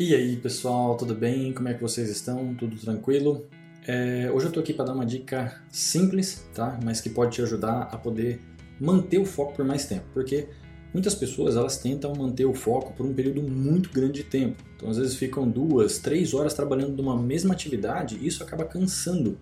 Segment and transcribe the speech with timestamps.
[0.00, 1.52] E aí pessoal, tudo bem?
[1.52, 2.54] Como é que vocês estão?
[2.54, 3.46] Tudo tranquilo?
[3.86, 6.80] É, hoje eu tô aqui para dar uma dica simples, tá?
[6.82, 8.40] Mas que pode te ajudar a poder
[8.80, 10.48] manter o foco por mais tempo, porque
[10.94, 14.64] muitas pessoas elas tentam manter o foco por um período muito grande de tempo.
[14.74, 19.36] Então às vezes ficam duas, três horas trabalhando numa mesma atividade e isso acaba cansando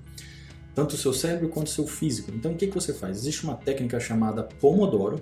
[0.74, 2.32] tanto o seu cérebro quanto o seu físico.
[2.34, 3.18] Então o que, que você faz?
[3.18, 5.20] Existe uma técnica chamada Pomodoro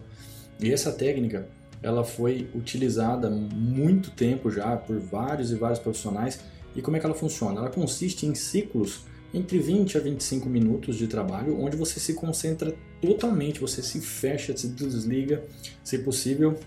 [0.58, 1.46] e essa técnica
[1.82, 6.40] ela foi utilizada muito tempo já por vários e vários profissionais.
[6.74, 7.60] E como é que ela funciona?
[7.60, 12.74] Ela consiste em ciclos entre 20 a 25 minutos de trabalho, onde você se concentra
[13.00, 15.44] totalmente, você se fecha, se desliga,
[15.84, 16.58] se possível,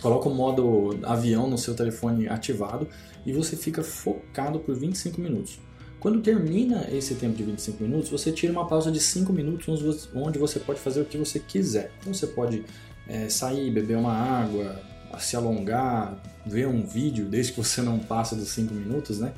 [0.00, 2.88] coloca o modo avião no seu telefone ativado
[3.24, 5.58] e você fica focado por 25 minutos.
[6.00, 10.38] Quando termina esse tempo de 25 minutos, você tira uma pausa de 5 minutos onde
[10.38, 11.90] você pode fazer o que você quiser.
[12.00, 12.64] Então você pode
[13.08, 14.80] é, sair, beber uma água,
[15.18, 16.14] se alongar,
[16.46, 19.32] ver um vídeo, desde que você não passe dos 5 minutos, né?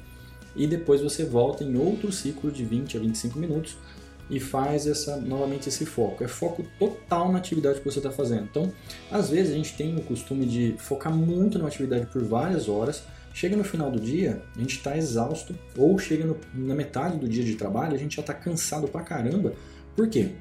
[0.54, 3.76] E depois você volta em outro ciclo de 20 a 25 minutos
[4.28, 6.22] e faz essa, novamente esse foco.
[6.24, 8.44] É foco total na atividade que você está fazendo.
[8.44, 8.72] Então,
[9.10, 13.02] às vezes a gente tem o costume de focar muito na atividade por várias horas.
[13.32, 17.28] Chega no final do dia, a gente está exausto, ou chega no, na metade do
[17.28, 19.54] dia de trabalho, a gente já está cansado pra caramba.
[19.94, 20.32] Por quê?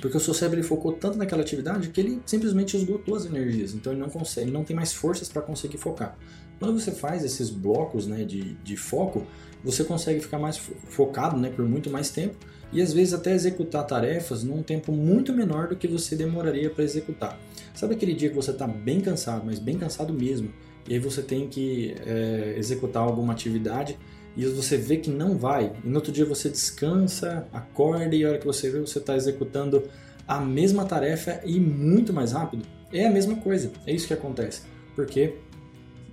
[0.00, 3.92] Porque o seu cérebro focou tanto naquela atividade que ele simplesmente esgotou as energias, então
[3.92, 6.16] ele não consegue, ele não tem mais forças para conseguir focar.
[6.58, 9.24] Quando você faz esses blocos né, de, de foco,
[9.62, 12.36] você consegue ficar mais focado né, por muito mais tempo
[12.72, 16.84] e às vezes até executar tarefas num tempo muito menor do que você demoraria para
[16.84, 17.38] executar.
[17.74, 20.52] Sabe aquele dia que você está bem cansado, mas bem cansado mesmo,
[20.88, 23.98] e aí você tem que é, executar alguma atividade
[24.38, 28.28] e você vê que não vai, e no outro dia você descansa, acorda e a
[28.28, 29.82] hora que você vê você está executando
[30.28, 34.62] a mesma tarefa e muito mais rápido, é a mesma coisa, é isso que acontece.
[34.94, 35.34] Porque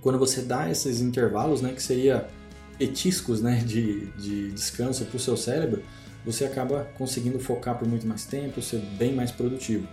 [0.00, 2.26] quando você dá esses intervalos, né, que seria
[2.76, 5.84] petiscos né, de, de descanso para o seu cérebro,
[6.24, 9.86] você acaba conseguindo focar por muito mais tempo, ser bem mais produtivo.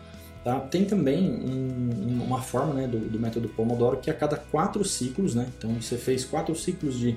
[0.44, 0.60] Tá?
[0.60, 5.36] Tem também um, uma forma né, do, do, método Pomodoro que a cada quatro ciclos,
[5.36, 7.16] né, então você fez quatro ciclos de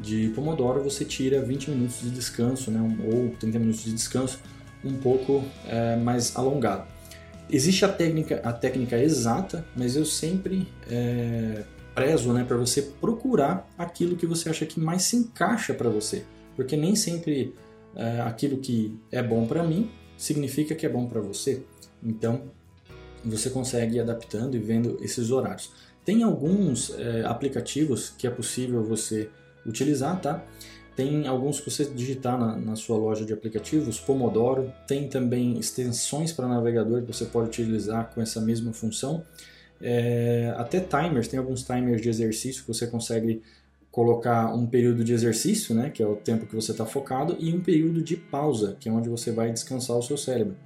[0.00, 2.80] de Pomodoro você tira 20 minutos de descanso, né,
[3.12, 4.40] ou 30 minutos de descanso,
[4.84, 6.86] um pouco é, mais alongado.
[7.50, 11.62] Existe a técnica, a técnica exata, mas eu sempre é,
[11.94, 16.24] prezo né, para você procurar aquilo que você acha que mais se encaixa para você,
[16.56, 17.54] porque nem sempre
[17.94, 21.62] é, aquilo que é bom para mim significa que é bom para você.
[22.02, 22.42] Então
[23.24, 25.72] você consegue ir adaptando e vendo esses horários.
[26.04, 29.30] Tem alguns é, aplicativos que é possível você
[29.66, 30.44] utilizar, tá?
[30.96, 36.32] Tem alguns que você digitar na, na, sua loja de aplicativos, Pomodoro, tem também extensões
[36.32, 39.24] para navegador que você pode utilizar com essa mesma função.
[39.80, 43.42] É, até timers, tem alguns timers de exercício que você consegue
[43.90, 47.52] colocar um período de exercício, né, que é o tempo que você está focado, e
[47.52, 50.56] um período de pausa, que é onde você vai descansar o seu cérebro.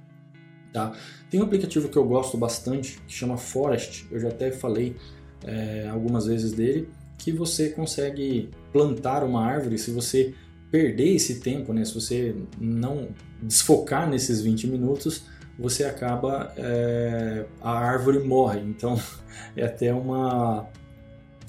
[0.71, 0.93] Tá?
[1.29, 4.95] Tem um aplicativo que eu gosto bastante, que chama Forest, eu já até falei
[5.43, 10.33] é, algumas vezes dele, que você consegue plantar uma árvore se você
[10.71, 11.83] perder esse tempo, né?
[11.83, 13.09] Se você não
[13.41, 15.23] desfocar nesses 20 minutos,
[15.57, 18.61] você acaba é, a árvore morre.
[18.61, 18.99] Então
[19.55, 20.67] é até uma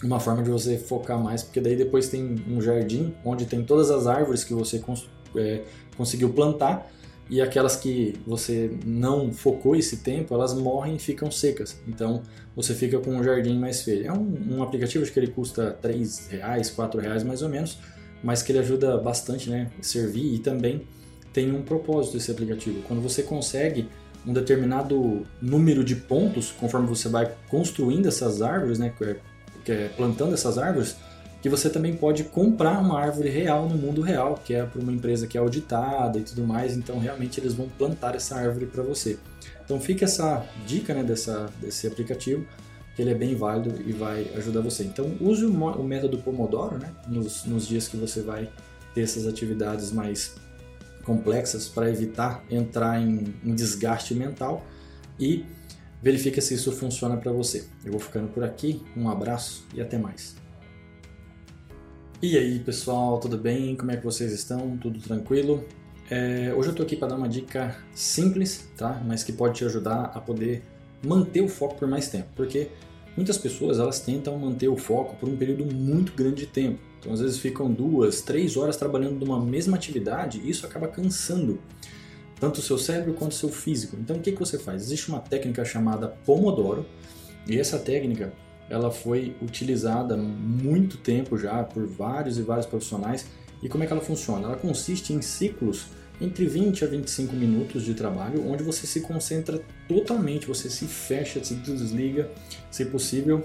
[0.02, 3.90] uma forma de você focar mais, porque daí depois tem um jardim onde tem todas
[3.90, 5.60] as árvores que você cons é,
[5.94, 6.90] conseguiu plantar
[7.30, 11.80] e aquelas que você não focou esse tempo, elas morrem e ficam secas.
[11.86, 12.22] Então
[12.56, 14.08] você fica com um jardim mais feio.
[14.08, 17.78] É um, um aplicativo que ele custa 3 reais, 4 reais mais ou menos,
[18.22, 19.70] mas que ele ajuda bastante, né?
[19.80, 20.82] Servir e também
[21.32, 22.82] tem um propósito esse aplicativo.
[22.82, 23.88] Quando você consegue
[24.26, 28.92] um determinado número de pontos, conforme você vai construindo essas árvores, né?
[29.68, 30.96] É, plantando essas árvores,
[31.42, 34.92] que você também pode comprar uma árvore real no mundo real, que é para uma
[34.92, 38.82] empresa que é auditada e tudo mais, então realmente eles vão plantar essa árvore para
[38.82, 39.18] você.
[39.64, 42.44] Então fica essa dica né, dessa, desse aplicativo,
[42.94, 44.84] que ele é bem válido e vai ajudar você.
[44.84, 48.50] Então use o, o método Pomodoro né, nos, nos dias que você vai
[48.94, 50.34] ter essas atividades mais
[51.04, 54.64] complexas para evitar entrar em, desgaste mental
[55.18, 55.44] e
[56.02, 57.64] verifica se isso funciona para você.
[57.84, 60.39] Eu vou ficando por aqui, um abraço e até mais.
[62.22, 63.74] E aí pessoal, tudo bem?
[63.74, 64.76] Como é que vocês estão?
[64.76, 65.64] Tudo tranquilo?
[66.10, 69.02] É, hoje eu estou aqui para dar uma dica simples, tá?
[69.06, 70.62] Mas que pode te ajudar a poder
[71.02, 72.68] manter o foco por mais tempo, porque
[73.16, 76.78] muitas pessoas elas tentam manter o foco por um período muito grande de tempo.
[76.98, 81.58] Então às vezes ficam duas, três horas trabalhando numa mesma atividade e isso acaba cansando
[82.38, 83.96] tanto o seu cérebro quanto o seu físico.
[83.98, 84.82] Então o que, que você faz?
[84.82, 86.84] Existe uma técnica chamada Pomodoro
[87.46, 88.30] e essa técnica
[88.70, 93.26] ela foi utilizada muito tempo já por vários e vários profissionais.
[93.62, 94.46] E como é que ela funciona?
[94.46, 95.86] Ela consiste em ciclos
[96.20, 101.42] entre 20 a 25 minutos de trabalho, onde você se concentra totalmente, você se fecha,
[101.42, 102.30] se desliga,
[102.70, 103.42] se possível,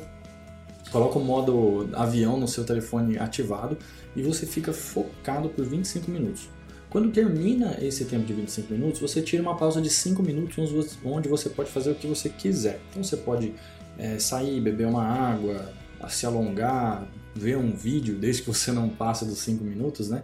[0.91, 3.77] coloca o modo avião no seu telefone ativado
[4.15, 6.49] e você fica focado por 25 minutos.
[6.89, 10.57] Quando termina esse tempo de 25 minutos, você tira uma pausa de 5 minutos
[11.03, 12.79] onde você pode fazer o que você quiser.
[12.89, 13.53] Então você pode
[13.97, 15.73] é, sair, beber uma água,
[16.09, 20.23] se alongar, ver um vídeo, desde que você não passe dos 5 minutos, né?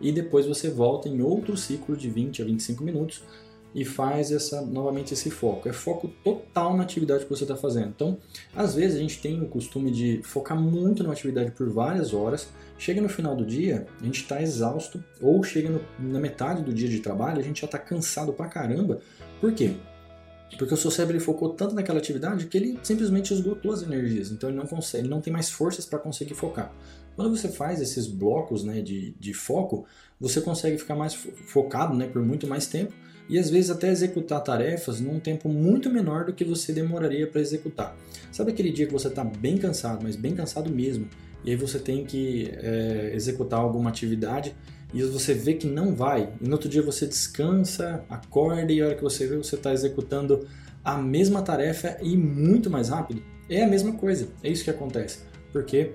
[0.00, 3.22] E depois você volta em outro ciclo de 20 a 25 minutos
[3.74, 5.68] e faz essa novamente esse foco.
[5.68, 7.88] É foco total na atividade que você está fazendo.
[7.88, 8.18] Então,
[8.54, 12.48] às vezes a gente tem o costume de focar muito na atividade por várias horas.
[12.78, 16.74] Chega no final do dia, a gente está exausto, ou chega no, na metade do
[16.74, 19.00] dia de trabalho, a gente já está cansado pra caramba.
[19.40, 19.76] Por quê?
[20.58, 24.30] Porque o seu cérebro focou tanto naquela atividade que ele simplesmente esgotou as energias.
[24.30, 26.72] Então ele não consegue, ele não tem mais forças para conseguir focar.
[27.16, 29.86] Quando você faz esses blocos né, de, de foco,
[30.20, 32.92] você consegue ficar mais focado né, por muito mais tempo
[33.28, 37.40] e às vezes até executar tarefas num tempo muito menor do que você demoraria para
[37.40, 37.96] executar.
[38.30, 41.08] Sabe aquele dia que você está bem cansado, mas bem cansado mesmo,
[41.44, 44.54] e aí você tem que é, executar alguma atividade
[44.92, 48.86] e você vê que não vai, e no outro dia você descansa, acorda e a
[48.86, 50.46] hora que você vê você está executando
[50.84, 53.22] a mesma tarefa e muito mais rápido?
[53.48, 55.20] É a mesma coisa, é isso que acontece.
[55.52, 55.92] Porque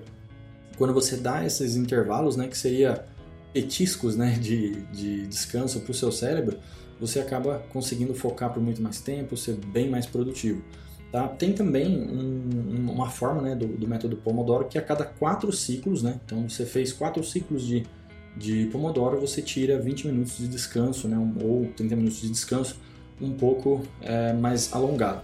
[0.76, 3.04] quando você dá esses intervalos, né, que seria
[3.52, 6.58] petiscos né, de, de descanso para o seu cérebro,
[7.00, 10.62] você acaba conseguindo focar por muito mais tempo, ser bem mais produtivo.
[11.10, 11.26] Tá?
[11.26, 16.02] Tem também um, uma forma né, do, do, método Pomodoro que a cada quatro ciclos,
[16.02, 17.86] né, então você fez quatro ciclos de,
[18.38, 22.76] de Pomodoro, você tira 20 minutos de descanso, né, ou 30 minutos de descanso,
[23.20, 25.22] um pouco é, mais alongado.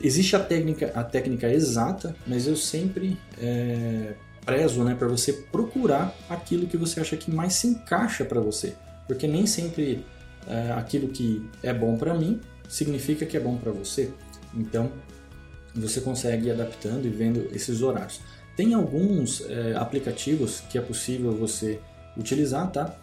[0.00, 4.14] Existe a técnica, a técnica exata, mas eu sempre é,
[4.44, 8.74] prezo né, para você procurar aquilo que você acha que mais se encaixa para você.
[9.06, 10.04] Porque nem sempre
[10.46, 14.10] é, aquilo que é bom para mim significa que é bom para você.
[14.54, 14.90] Então,
[15.74, 18.20] você consegue ir adaptando e vendo esses horários.
[18.56, 21.80] Tem alguns é, aplicativos que é possível você
[22.16, 22.94] utilizar, tá?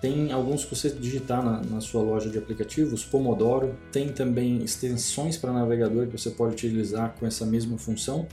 [0.00, 5.38] Tem alguns que você digitar na, na, sua loja de aplicativos, Pomodoro, tem também extensões
[5.38, 8.26] para navegador que você pode utilizar com essa mesma função.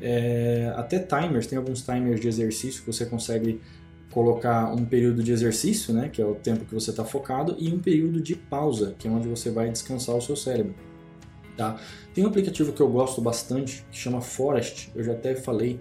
[0.00, 3.60] É, até timers, tem alguns timers de exercício que você consegue
[4.10, 7.72] colocar um período de exercício, né, que é o tempo que você está focado, e
[7.72, 10.74] um período de pausa, que é onde você vai descansar o seu cérebro.
[11.56, 11.78] Tá?
[12.14, 15.78] Tem um aplicativo que eu gosto bastante que chama Forest, eu já até falei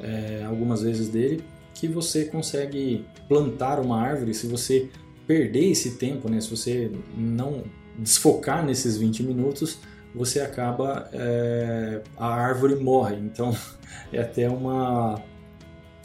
[0.00, 1.42] é, algumas vezes dele,
[1.74, 4.88] que você consegue plantar uma árvore se você
[5.26, 7.64] perder esse tempo, né, se você não
[7.98, 9.78] desfocar nesses 20 minutos,
[10.14, 13.16] você acaba é, a árvore morre.
[13.16, 13.56] Então
[14.12, 15.20] é até uma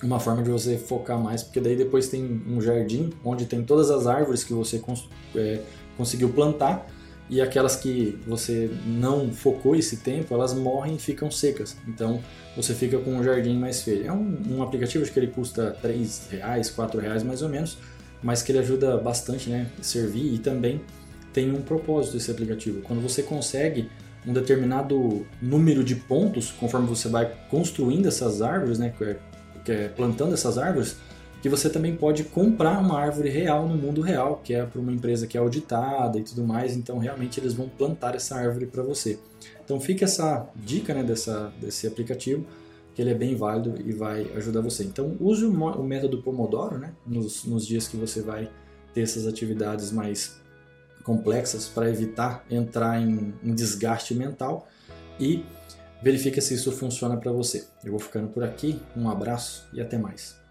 [0.03, 3.89] uma forma de você focar mais, porque daí depois tem um jardim onde tem todas
[3.89, 5.61] as árvores que você cons é,
[5.97, 6.85] conseguiu plantar
[7.29, 11.75] e aquelas que você não focou esse tempo, elas morrem e ficam secas.
[11.87, 12.21] Então
[12.55, 14.07] você fica com um jardim mais feio.
[14.07, 17.77] É um, um aplicativo que ele custa 3 reais, 4 reais mais ou menos,
[18.23, 20.81] mas que ele ajuda bastante, né, servir e também
[21.33, 22.81] tem um propósito esse aplicativo.
[22.81, 23.89] Quando você consegue
[24.25, 28.93] um determinado número de pontos, conforme você vai construindo essas árvores, né,
[29.67, 30.95] é, plantando essas árvores,
[31.41, 34.91] que você também pode comprar uma árvore real no mundo real, que é para uma
[34.91, 38.81] empresa que é auditada e tudo mais, então realmente eles vão plantar essa árvore para
[38.81, 39.19] você.
[39.63, 42.45] Então fica essa dica né, dessa, desse aplicativo,
[42.95, 44.83] que ele é bem válido e vai ajudar você.
[44.83, 48.49] Então use o, o método Pomodoro né, nos, nos dias que você vai
[48.93, 50.41] ter essas atividades mais
[51.03, 54.67] complexas para evitar entrar em, em desgaste mental
[55.19, 55.45] e
[56.01, 57.67] verifica se isso funciona para você.
[57.83, 60.46] Eu vou ficando por aqui, um abraço e até mais.